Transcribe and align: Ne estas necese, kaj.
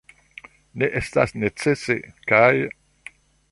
Ne 0.83 0.87
estas 1.01 1.35
necese, 1.43 1.99
kaj. 2.33 2.51